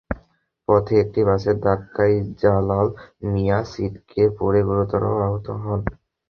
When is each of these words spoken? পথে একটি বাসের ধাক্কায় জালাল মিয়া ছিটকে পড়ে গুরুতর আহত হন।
পথে 0.67 0.93
একটি 1.03 1.21
বাসের 1.27 1.57
ধাক্কায় 1.65 2.17
জালাল 2.41 2.87
মিয়া 3.31 3.59
ছিটকে 3.71 4.23
পড়ে 4.37 4.61
গুরুতর 4.67 5.01
আহত 5.19 5.47
হন। 5.63 5.79